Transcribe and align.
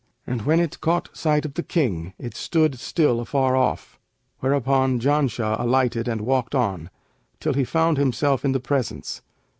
And 0.25 0.41
when 0.47 0.59
it 0.59 0.81
caught 0.81 1.15
sight 1.15 1.45
of 1.45 1.53
the 1.53 1.61
King 1.61 2.15
it 2.17 2.35
stood 2.35 2.79
still 2.79 3.19
afar 3.19 3.55
off, 3.55 3.99
whereupon 4.39 4.99
Janshah 4.99 5.59
alighted 5.61 6.07
and 6.07 6.21
walked 6.21 6.55
on, 6.55 6.89
till 7.39 7.53
he 7.53 7.63
found 7.63 7.99
himself 7.99 8.43
in 8.43 8.51
the 8.51 8.59
presence. 8.59 9.21